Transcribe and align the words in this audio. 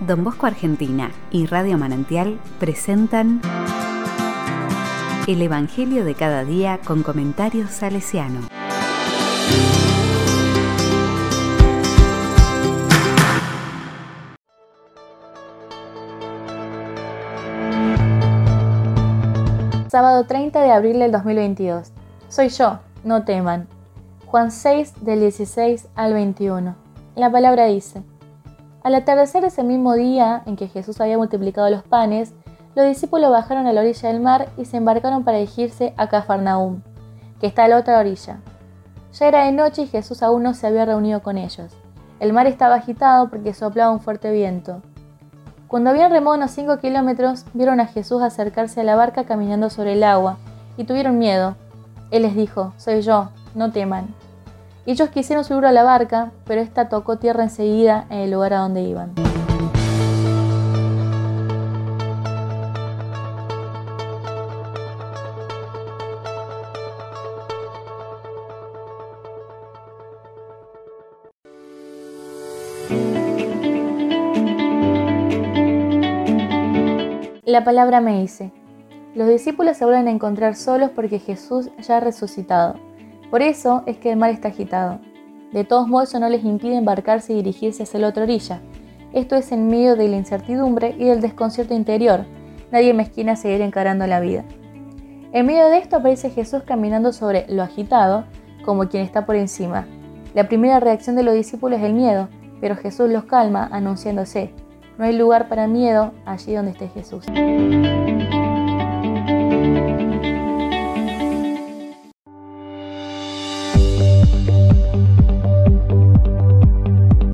Don 0.00 0.22
Bosco 0.22 0.46
Argentina 0.46 1.10
y 1.32 1.46
Radio 1.46 1.76
Manantial 1.76 2.38
presentan 2.60 3.40
El 5.26 5.42
Evangelio 5.42 6.04
de 6.04 6.14
cada 6.14 6.44
día 6.44 6.78
con 6.86 7.02
comentarios 7.02 7.70
salesiano. 7.70 8.42
Sábado 19.88 20.26
30 20.26 20.62
de 20.62 20.70
abril 20.70 21.00
del 21.00 21.10
2022. 21.10 21.90
Soy 22.28 22.50
yo, 22.50 22.78
no 23.02 23.24
teman. 23.24 23.66
Juan 24.26 24.52
6 24.52 24.92
del 25.00 25.20
16 25.20 25.88
al 25.96 26.14
21. 26.14 26.76
La 27.16 27.32
palabra 27.32 27.64
dice, 27.64 28.02
Al 28.82 28.94
atardecer 28.94 29.44
ese 29.44 29.64
mismo 29.64 29.94
día 29.94 30.42
en 30.46 30.56
que 30.56 30.68
Jesús 30.68 31.00
había 31.00 31.18
multiplicado 31.18 31.68
los 31.68 31.82
panes, 31.82 32.32
los 32.74 32.86
discípulos 32.86 33.30
bajaron 33.30 33.66
a 33.66 33.72
la 33.72 33.80
orilla 33.80 34.08
del 34.08 34.20
mar 34.20 34.48
y 34.56 34.64
se 34.64 34.76
embarcaron 34.76 35.24
para 35.24 35.38
dirigirse 35.38 35.94
a 35.96 36.08
Cafarnaúm, 36.08 36.82
que 37.40 37.48
está 37.48 37.64
a 37.64 37.68
la 37.68 37.78
otra 37.78 37.98
orilla. 37.98 38.38
Ya 39.12 39.26
era 39.26 39.44
de 39.44 39.52
noche 39.52 39.82
y 39.82 39.86
Jesús 39.88 40.22
aún 40.22 40.44
no 40.44 40.54
se 40.54 40.66
había 40.66 40.84
reunido 40.84 41.20
con 41.22 41.38
ellos. 41.38 41.72
El 42.20 42.32
mar 42.32 42.46
estaba 42.46 42.76
agitado 42.76 43.30
porque 43.30 43.52
soplaba 43.52 43.90
un 43.90 44.00
fuerte 44.00 44.30
viento. 44.30 44.80
Cuando 45.66 45.90
habían 45.90 46.12
remado 46.12 46.36
unos 46.36 46.52
5 46.52 46.78
kilómetros, 46.78 47.44
vieron 47.54 47.80
a 47.80 47.86
Jesús 47.86 48.22
acercarse 48.22 48.80
a 48.80 48.84
la 48.84 48.96
barca 48.96 49.24
caminando 49.24 49.70
sobre 49.70 49.94
el 49.94 50.04
agua 50.04 50.38
y 50.76 50.84
tuvieron 50.84 51.18
miedo. 51.18 51.56
Él 52.10 52.22
les 52.22 52.34
dijo, 52.34 52.72
soy 52.76 53.02
yo, 53.02 53.30
no 53.54 53.72
teman. 53.72 54.14
Ellos 54.88 55.10
quisieron 55.10 55.44
subir 55.44 55.66
a 55.66 55.72
la 55.72 55.82
barca, 55.82 56.32
pero 56.46 56.62
esta 56.62 56.88
tocó 56.88 57.18
tierra 57.18 57.42
enseguida 57.42 58.06
en 58.08 58.20
el 58.20 58.30
lugar 58.30 58.54
a 58.54 58.60
donde 58.60 58.80
iban. 58.80 59.12
La 77.44 77.62
palabra 77.62 78.00
me 78.00 78.22
dice, 78.22 78.52
los 79.14 79.28
discípulos 79.28 79.76
se 79.76 79.84
vuelven 79.84 80.08
a 80.08 80.12
encontrar 80.12 80.56
solos 80.56 80.92
porque 80.94 81.18
Jesús 81.18 81.68
ya 81.86 81.98
ha 81.98 82.00
resucitado. 82.00 82.87
Por 83.30 83.42
eso 83.42 83.82
es 83.86 83.98
que 83.98 84.10
el 84.10 84.16
mar 84.16 84.30
está 84.30 84.48
agitado. 84.48 85.00
De 85.52 85.64
todos 85.64 85.88
modos, 85.88 86.10
eso 86.10 86.20
no 86.20 86.28
les 86.28 86.44
impide 86.44 86.76
embarcarse 86.76 87.32
y 87.32 87.36
dirigirse 87.36 87.82
hacia 87.82 88.00
la 88.00 88.08
otra 88.08 88.24
orilla. 88.24 88.60
Esto 89.12 89.36
es 89.36 89.52
en 89.52 89.68
medio 89.68 89.96
de 89.96 90.08
la 90.08 90.16
incertidumbre 90.16 90.94
y 90.98 91.04
del 91.04 91.20
desconcierto 91.20 91.74
interior. 91.74 92.26
Nadie 92.70 92.92
mezquina 92.92 93.36
seguir 93.36 93.62
encarando 93.62 94.06
la 94.06 94.20
vida. 94.20 94.44
En 95.32 95.46
medio 95.46 95.68
de 95.68 95.78
esto 95.78 95.96
aparece 95.96 96.30
Jesús 96.30 96.62
caminando 96.64 97.12
sobre 97.12 97.46
lo 97.48 97.62
agitado, 97.62 98.24
como 98.64 98.88
quien 98.88 99.02
está 99.02 99.26
por 99.26 99.36
encima. 99.36 99.86
La 100.34 100.48
primera 100.48 100.80
reacción 100.80 101.16
de 101.16 101.22
los 101.22 101.34
discípulos 101.34 101.78
es 101.78 101.84
el 101.84 101.94
miedo, 101.94 102.28
pero 102.60 102.76
Jesús 102.76 103.10
los 103.10 103.24
calma 103.24 103.68
anunciándose, 103.72 104.52
no 104.98 105.04
hay 105.04 105.16
lugar 105.16 105.48
para 105.48 105.68
miedo 105.68 106.12
allí 106.26 106.54
donde 106.54 106.72
esté 106.72 106.88
Jesús. 106.88 107.24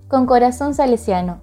Con 0.08 0.26
corazón 0.26 0.74
salesiano. 0.74 1.40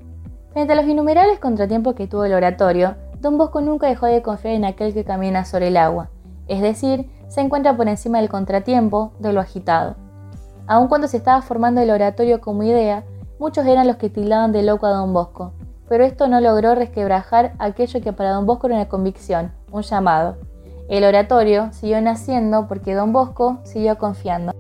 Frente 0.53 0.73
a 0.73 0.75
los 0.75 0.85
innumerables 0.85 1.39
contratiempos 1.39 1.95
que 1.95 2.07
tuvo 2.07 2.25
el 2.25 2.33
oratorio, 2.33 2.95
don 3.19 3.37
Bosco 3.37 3.61
nunca 3.61 3.87
dejó 3.87 4.05
de 4.05 4.21
confiar 4.21 4.55
en 4.55 4.65
aquel 4.65 4.93
que 4.93 5.03
camina 5.03 5.45
sobre 5.45 5.67
el 5.67 5.77
agua, 5.77 6.09
es 6.47 6.61
decir, 6.61 7.09
se 7.27 7.41
encuentra 7.41 7.77
por 7.77 7.87
encima 7.87 8.19
del 8.19 8.29
contratiempo, 8.29 9.13
de 9.19 9.31
lo 9.31 9.39
agitado. 9.39 9.95
Aun 10.67 10.87
cuando 10.87 11.07
se 11.07 11.17
estaba 11.17 11.41
formando 11.41 11.79
el 11.81 11.89
oratorio 11.89 12.41
como 12.41 12.63
idea, 12.63 13.03
muchos 13.39 13.65
eran 13.65 13.87
los 13.87 13.95
que 13.95 14.09
tildaban 14.09 14.51
de 14.51 14.63
loco 14.63 14.85
a 14.85 14.91
don 14.91 15.13
Bosco, 15.13 15.53
pero 15.87 16.03
esto 16.03 16.27
no 16.27 16.41
logró 16.41 16.75
resquebrajar 16.75 17.53
aquello 17.59 18.01
que 18.01 18.13
para 18.13 18.31
don 18.31 18.45
Bosco 18.45 18.67
era 18.67 18.77
una 18.77 18.89
convicción, 18.89 19.51
un 19.71 19.81
llamado. 19.81 20.37
El 20.89 21.03
oratorio 21.05 21.71
siguió 21.71 22.01
naciendo 22.01 22.67
porque 22.67 22.93
don 22.93 23.13
Bosco 23.13 23.59
siguió 23.63 23.97
confiando. 23.97 24.53